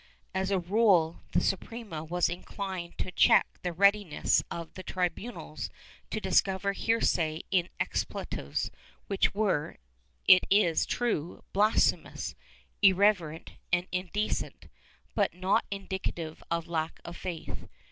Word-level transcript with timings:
As 0.33 0.49
a 0.49 0.57
rule, 0.57 1.21
the 1.31 1.41
Suprema 1.41 2.03
was 2.03 2.27
inclined 2.27 2.97
to 2.97 3.11
check 3.11 3.45
the 3.61 3.71
readiness 3.71 4.41
of 4.49 4.73
the 4.73 4.81
tribunals 4.81 5.69
to 6.09 6.19
discover 6.19 6.73
heresy 6.73 7.45
in 7.51 7.69
expletives 7.79 8.71
which 9.05 9.35
were, 9.35 9.77
it 10.27 10.43
is 10.49 10.87
true, 10.87 11.43
blasphemous, 11.53 12.33
irreverent 12.81 13.51
and 13.71 13.85
indecent, 13.91 14.69
but 15.13 15.35
not 15.35 15.65
indicative 15.69 16.41
of 16.49 16.65
lack 16.67 16.99
of 17.05 17.15
faith. 17.15 17.67